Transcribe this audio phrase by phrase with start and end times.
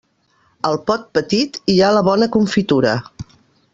[0.69, 2.95] Al pot petit hi ha la bona confitura.